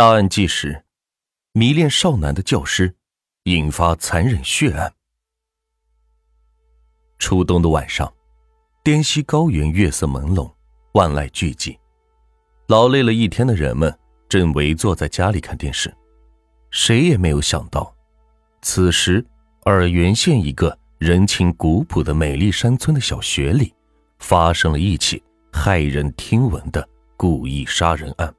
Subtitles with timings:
[0.00, 0.82] 大案纪实：
[1.52, 2.94] 迷恋少男的教师，
[3.42, 4.90] 引发残忍血案。
[7.18, 8.10] 初冬的晚上，
[8.82, 10.50] 滇西高原月色朦胧，
[10.94, 11.76] 万籁俱寂。
[12.68, 13.94] 劳累了一天的人们
[14.26, 15.94] 正围坐在家里看电视，
[16.70, 17.94] 谁也没有想到，
[18.62, 19.22] 此时
[19.64, 23.74] 洱源县一个人情古朴的美丽山村的小学里，
[24.18, 25.22] 发生了一起
[25.52, 26.88] 骇人听闻的
[27.18, 28.34] 故意杀人案。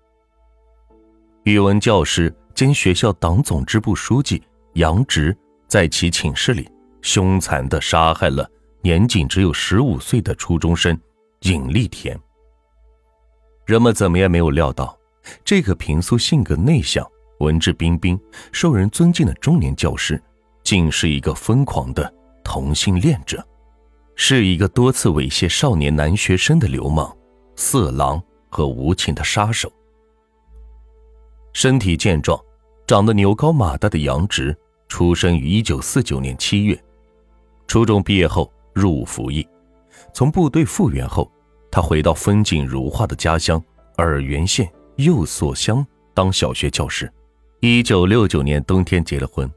[1.44, 5.36] 语文教师兼学校党总支部书记杨直，
[5.68, 6.70] 在其寝室里
[7.02, 8.48] 凶残地杀害了
[8.84, 10.96] 年仅只有十五岁的初中生
[11.42, 12.16] 尹丽田。
[13.66, 14.96] 人们怎么也没有料到，
[15.44, 17.04] 这个平素性格内向、
[17.40, 18.20] 文质彬彬、
[18.52, 20.22] 受人尊敬的中年教师，
[20.64, 22.14] 竟是一个疯狂的
[22.44, 23.44] 同性恋者，
[24.16, 27.12] 是一个多次猥亵少年男学生的流氓、
[27.56, 29.72] 色狼和无情的杀手。
[31.54, 32.40] 身体健壮、
[32.88, 34.56] 长得牛高马大的杨直，
[34.88, 36.82] 出生于一九四九年七月。
[37.68, 39.48] 初中毕业后入伍服役，
[40.14, 41.30] 从部队复员后，
[41.70, 43.62] 他回到风景如画的家乡
[43.98, 47.12] 洱源县右所乡当小学教师。
[47.60, 49.50] 一九六九年冬天结了婚，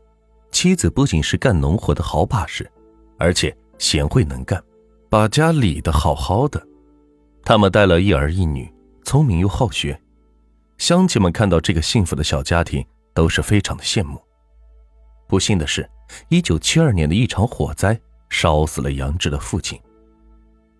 [0.50, 2.70] 妻子不仅是干农活的好把式，
[3.18, 4.62] 而且贤惠能干，
[5.08, 6.64] 把家理得好好的。
[7.44, 8.72] 他们带了一儿一女，
[9.04, 9.98] 聪明又好学。
[10.78, 14.20] 乡亲们看到这个幸福的小家庭，都是非常的羡慕。
[15.26, 15.88] 不幸的是，
[16.28, 19.80] 一九七二年的一场火灾烧死了杨志的父亲。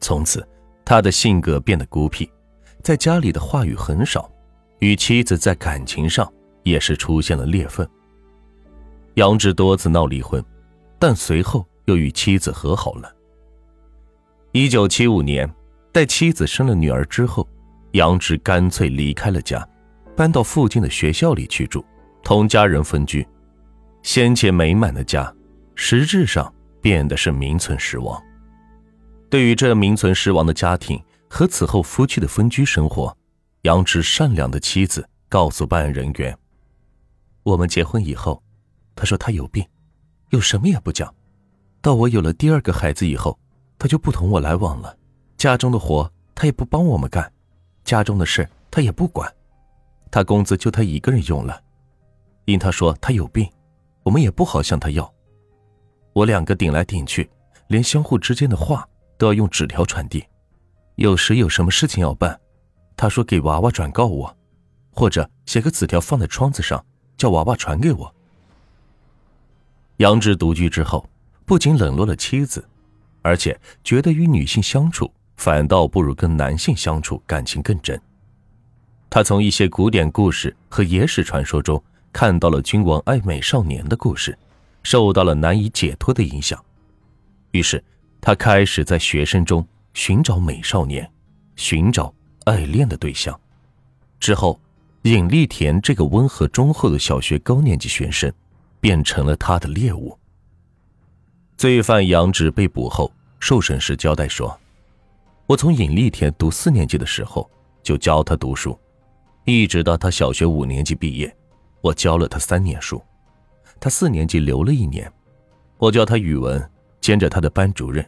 [0.00, 0.46] 从此，
[0.84, 2.30] 他的性格变得孤僻，
[2.82, 4.30] 在家里的话语很少，
[4.80, 6.30] 与妻子在感情上
[6.62, 7.88] 也是出现了裂缝。
[9.14, 10.44] 杨志多次闹离婚，
[10.98, 13.10] 但随后又与妻子和好了。
[14.52, 15.50] 一九七五年，
[15.92, 17.48] 待妻子生了女儿之后，
[17.92, 19.66] 杨志干脆离开了家。
[20.16, 21.84] 搬到附近的学校里去住，
[22.22, 23.26] 同家人分居，
[24.02, 25.32] 先前美满的家，
[25.74, 28.22] 实质上变得是名存实亡。
[29.28, 33.16] 对于这名存实亡的家庭和此后夫妻的分居生活，
[33.62, 36.36] 杨直善良的妻子告诉办案人员
[37.42, 38.40] ：“我们结婚以后，
[38.94, 39.66] 他说他有病，
[40.30, 41.12] 又什么也不讲。
[41.80, 43.36] 到我有了第二个孩子以后，
[43.78, 44.96] 他就不同我来往了，
[45.36, 47.30] 家中的活他也不帮我们干，
[47.84, 49.28] 家中的事他也不管。”
[50.14, 51.60] 他工资就他一个人用了，
[52.44, 53.50] 因他说他有病，
[54.04, 55.12] 我们也不好向他要。
[56.12, 57.28] 我两个顶来顶去，
[57.66, 58.88] 连相互之间的话
[59.18, 60.24] 都要用纸条传递。
[60.94, 62.40] 有时有什么事情要办，
[62.94, 64.36] 他说给娃娃转告我，
[64.92, 66.86] 或者写个纸条放在窗子上，
[67.16, 68.14] 叫娃娃传给我。
[69.96, 71.10] 杨志独居之后，
[71.44, 72.64] 不仅冷落了妻子，
[73.22, 78.00] 而且觉得与女性相处反倒不如跟男性相处感情更真。
[79.14, 81.80] 他从一些古典故事和野史传说中
[82.12, 84.36] 看到了君王爱美少年的故事，
[84.82, 86.60] 受到了难以解脱的影响。
[87.52, 87.80] 于是，
[88.20, 91.08] 他开始在学生中寻找美少年，
[91.54, 92.12] 寻找
[92.44, 93.38] 爱恋的对象。
[94.18, 94.58] 之后，
[95.02, 98.32] 尹丽田这个温和忠厚的小学高年级学生，
[98.80, 100.18] 变成了他的猎物。
[101.56, 104.58] 罪犯杨植被捕后受审时交代说
[105.46, 107.48] ：“我从尹丽田读四年级的时候
[107.80, 108.76] 就教他读书。”
[109.44, 111.34] 一直到他小学五年级毕业，
[111.82, 113.02] 我教了他三年书。
[113.78, 115.10] 他四年级留了一年，
[115.76, 118.04] 我教他语文，兼着他的班主任，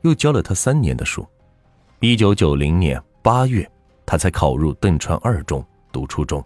[0.00, 1.24] 又教了他三年的书。
[2.00, 3.70] 一九九零年八月，
[4.04, 6.44] 他才考入邓川二中读初中。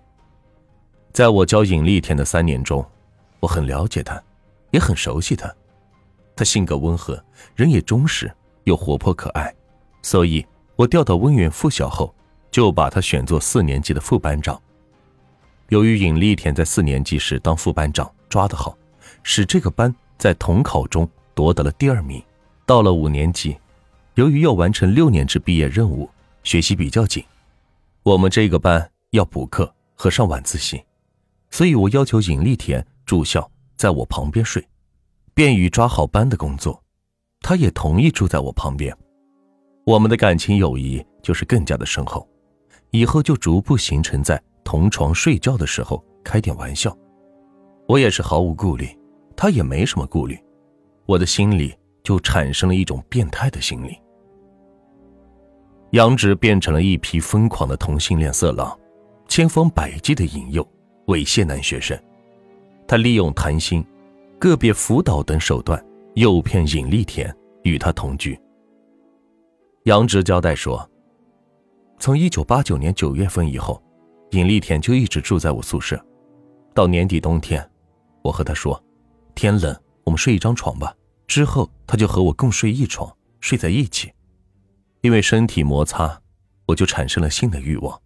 [1.14, 2.84] 在我教尹丽田的三年中，
[3.40, 4.22] 我很了解他，
[4.70, 5.50] 也很熟悉他。
[6.34, 7.18] 他性格温和，
[7.54, 8.30] 人也忠实
[8.64, 9.50] 又活泼可爱，
[10.02, 10.44] 所以
[10.76, 12.14] 我调到温源附小后。
[12.56, 14.58] 就把他选做四年级的副班长。
[15.68, 18.74] 由于尹丽田在四年级时当副班长抓得好，
[19.22, 22.24] 使这个班在统考中夺得了第二名。
[22.64, 23.54] 到了五年级，
[24.14, 26.08] 由于要完成六年制毕业任务，
[26.44, 27.22] 学习比较紧，
[28.02, 30.82] 我们这个班要补课和上晚自习，
[31.50, 34.66] 所以我要求尹丽田住校，在我旁边睡，
[35.34, 36.82] 便于抓好班的工作。
[37.42, 38.96] 他也同意住在我旁边，
[39.84, 42.26] 我们的感情友谊就是更加的深厚。
[42.96, 46.96] 以后就逐步形成在同床睡觉的时候开点玩笑，
[47.86, 48.88] 我也是毫无顾虑，
[49.36, 50.38] 他也没什么顾虑，
[51.04, 53.98] 我的心里就产生了一种变态的心理。
[55.90, 58.74] 杨直变成了一批疯狂的同性恋色狼，
[59.28, 60.66] 千方百计的引诱、
[61.08, 61.98] 猥亵男学生，
[62.88, 63.84] 他利用谈心、
[64.38, 65.84] 个别辅导等手段
[66.14, 67.30] 诱骗尹丽田
[67.62, 68.40] 与他同居。
[69.84, 70.88] 杨直交代说。
[71.98, 73.82] 从一九八九年九月份以后，
[74.30, 76.00] 尹丽田就一直住在我宿舍。
[76.74, 77.68] 到年底冬天，
[78.22, 78.82] 我和他说
[79.34, 80.94] ：“天冷，我们睡一张床吧。”
[81.26, 83.10] 之后，他就和我共睡一床，
[83.40, 84.12] 睡在一起。
[85.00, 86.20] 因为身体摩擦，
[86.66, 88.00] 我就产生了性的欲望。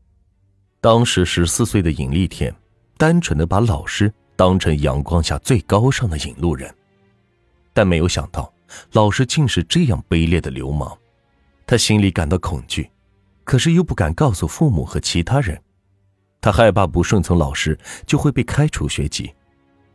[0.80, 2.54] 当时十四岁的尹丽田，
[2.96, 6.74] 单纯的把老师当成阳光下最高尚的引路人，
[7.74, 8.50] 但没有想到，
[8.92, 10.96] 老师竟是这样卑劣的流氓。
[11.66, 12.90] 他心里感到恐惧，
[13.50, 15.60] 可是又不敢告诉父母和其他人。
[16.40, 17.76] 他害怕不顺从老师
[18.06, 19.34] 就会被开除学籍，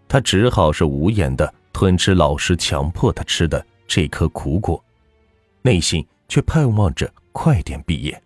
[0.10, 4.84] 他只好是无言的吞吃老师强迫他吃的这颗苦果，
[5.62, 8.22] 内心却盼望着快点毕业。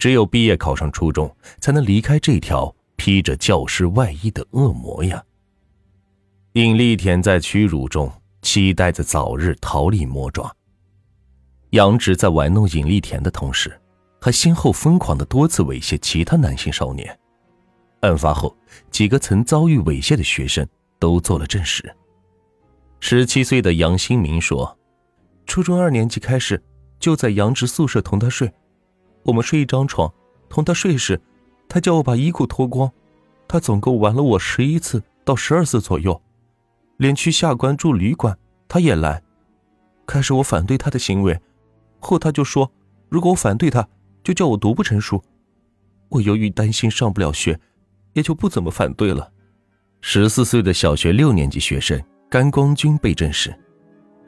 [0.00, 5.22] 只有毕业考上初中，才能离开这条披着教师外衣的恶魔呀！
[6.54, 8.12] 尹丽田在屈辱中
[8.42, 10.52] 期待着早日逃离魔爪。
[11.70, 13.80] 杨直在玩弄尹丽田的同时，
[14.20, 17.18] 还先后疯狂的多次猥亵其他男性少年。
[18.00, 18.56] 案发后，
[18.90, 20.66] 几个曾遭遇猥亵的学生
[20.98, 21.94] 都做了证实。
[23.00, 24.78] 十七岁的杨新明说
[25.46, 26.62] ：“初中二年级开始，
[26.98, 28.52] 就在杨直宿舍同他睡。”
[29.24, 30.12] 我们睡一张床，
[30.48, 31.20] 同他睡时，
[31.68, 32.90] 他叫我把衣裤脱光。
[33.48, 36.20] 他总共玩了我十一次到十二次左右，
[36.98, 38.38] 连去下关住旅馆
[38.68, 39.22] 他也来。
[40.06, 41.40] 开始我反对他的行为，
[41.98, 42.70] 后他就说，
[43.08, 43.86] 如果我反对他，
[44.30, 45.20] 就叫我读不成书。
[46.08, 47.58] 我由于担心上不了学，
[48.12, 49.28] 也就不怎么反对了。
[50.02, 52.00] 十四岁的小学六年级学生
[52.30, 53.52] 甘光军被证实，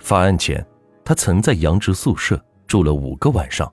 [0.00, 0.66] 发案前
[1.04, 3.72] 他曾在杨直宿舍住了五个晚上。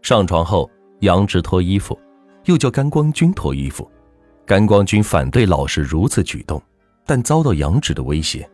[0.00, 0.70] 上床后，
[1.00, 1.98] 杨直脱衣服，
[2.44, 3.90] 又叫甘光军脱衣服。
[4.46, 6.62] 甘光军反对老师如此举动，
[7.04, 8.48] 但遭到杨直的威胁。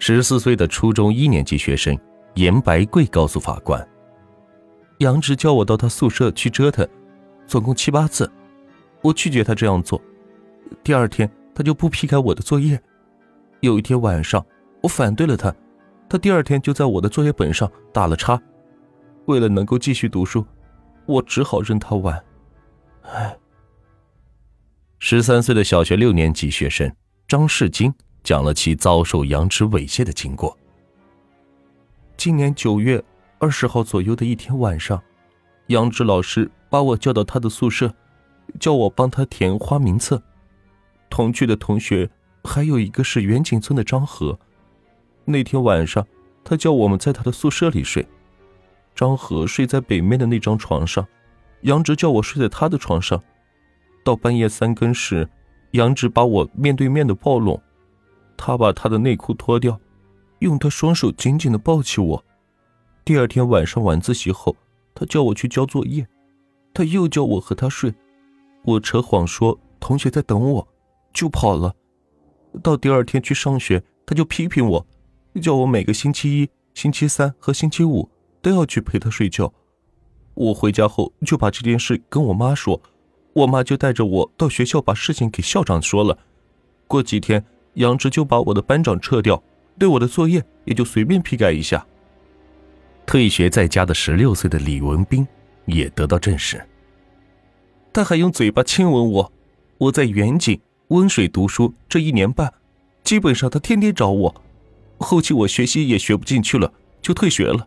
[0.00, 1.96] 十四岁的初中一年级学生
[2.34, 3.88] 严白贵告诉法官
[4.98, 6.86] ：“杨直叫我到他宿舍去折腾，
[7.46, 8.30] 总共七八次，
[9.00, 10.00] 我拒绝他这样做。
[10.82, 12.80] 第二天他就不批改我的作业。
[13.60, 14.44] 有一天晚上，
[14.82, 15.54] 我反对了他，
[16.08, 18.40] 他第二天就在我的作业本上打了叉。”
[19.26, 20.44] 为了能够继续读书，
[21.06, 22.24] 我只好任他玩。
[23.02, 23.36] 唉。
[24.98, 26.92] 十三岁的小学六年级学生
[27.28, 30.56] 张世金讲了其遭受杨直猥亵的经过。
[32.16, 33.02] 今年九月
[33.40, 35.00] 二十号左右的一天晚上，
[35.68, 37.94] 杨直老师把我叫到他的宿舍，
[38.58, 40.20] 叫我帮他填花名册。
[41.08, 42.10] 同去的同学
[42.42, 44.36] 还有一个是远景村的张和。
[45.24, 46.04] 那天晚上，
[46.42, 48.04] 他叫我们在他的宿舍里睡。
[48.92, 51.06] 张和睡在北面的那张床上，
[51.60, 53.22] 杨直叫我睡在他的床上。
[54.04, 55.28] 到半夜三更时，
[55.72, 57.62] 杨直把我面对面的抱拢，
[58.36, 59.78] 他把他的内裤脱掉，
[60.40, 62.24] 用他双手紧紧的抱起我。
[63.08, 64.54] 第二天晚上晚自习后，
[64.94, 66.06] 他叫我去交作业，
[66.74, 67.94] 他又叫我和他睡，
[68.64, 70.68] 我扯谎说同学在等我，
[71.14, 71.74] 就跑了。
[72.62, 74.86] 到第二天去上学，他就批评我，
[75.40, 78.10] 叫我每个星期一、星期三和星期五。
[78.42, 79.50] 都要去陪他睡觉。
[80.34, 82.78] 我回家后就把这件事跟我妈说，
[83.32, 86.18] 我妈就带着我到学校把事情给校长说了。
[86.86, 89.42] 过几天，杨直就把我的班长撤掉，
[89.78, 91.86] 对我的作业也就随便批改一下。
[93.08, 95.26] 退学在家的十六岁的李文斌
[95.64, 96.62] 也得到证实，
[97.90, 99.32] 他还用嘴巴亲吻我。
[99.78, 102.52] 我在远景温水读书这一年半，
[103.02, 104.42] 基本上他天天找我。
[104.98, 107.66] 后期我学习也学不进去了，就退学了。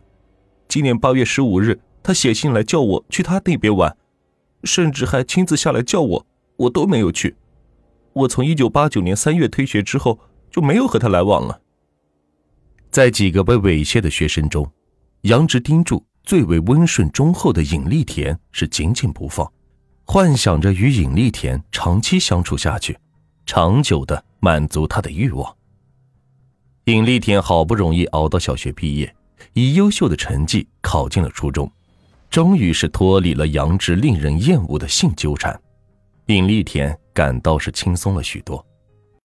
[0.68, 3.96] 今年八月十五日，他写信来叫我去他那边玩，
[4.62, 7.34] 甚至还亲自下来叫我，我都没有去。
[8.12, 10.20] 我从一九八九年三月退学之后
[10.52, 11.60] 就没有和他来往了。
[12.92, 14.70] 在几个被猥亵的学生中，
[15.22, 19.48] 杨直盯住最为温顺忠厚的尹丽田是紧紧不放，
[20.04, 22.98] 幻想着与尹丽田长期相处下去，
[23.46, 25.56] 长久的满足他的欲望。
[26.86, 29.14] 尹丽田好不容易熬到小学毕业。
[29.54, 31.70] 以优秀的成绩考进了初中，
[32.30, 35.60] 终于是脱离了杨直令人厌恶的性纠缠，
[36.26, 38.64] 尹丽田感到是轻松了许多。